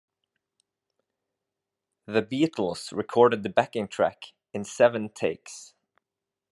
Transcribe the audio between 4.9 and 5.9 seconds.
takes.